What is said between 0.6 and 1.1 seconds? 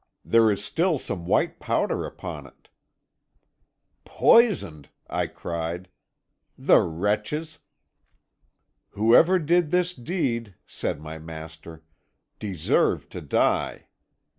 still